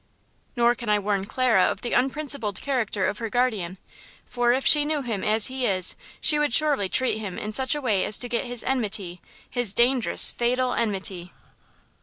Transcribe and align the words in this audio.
"Nor 0.55 0.73
can 0.73 0.89
I 0.89 0.97
warn 0.97 1.25
Clara 1.25 1.65
of 1.65 1.81
the 1.81 1.93
unprincipled 1.93 2.59
character 2.59 3.05
of 3.05 3.19
her 3.19 3.29
guardian, 3.29 3.77
for 4.25 4.51
if 4.51 4.65
she 4.65 4.83
knew 4.83 5.03
him 5.03 5.23
as 5.23 5.45
he 5.45 5.67
is 5.67 5.95
she 6.19 6.39
would 6.39 6.55
surely 6.55 6.89
treat 6.89 7.19
him 7.19 7.37
in 7.37 7.53
such 7.53 7.75
a 7.75 7.81
way 7.81 8.03
as 8.03 8.17
to 8.17 8.27
get 8.27 8.45
his 8.45 8.63
enmity–his 8.63 9.75
dangerous, 9.75 10.31
fatal 10.31 10.73
enmity! 10.73 11.31